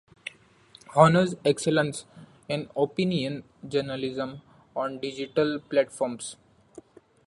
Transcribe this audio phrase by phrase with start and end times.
[0.95, 2.05] Honors excellence
[2.49, 4.41] in opinion journalism
[4.75, 6.37] on digital platforms.